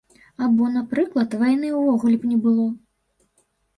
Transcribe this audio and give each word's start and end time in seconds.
Або, 0.45 0.69
напрыклад, 0.77 1.37
вайны 1.41 1.67
ўвогуле 1.75 2.15
б 2.25 2.33
не 2.33 2.37
было? 2.47 2.67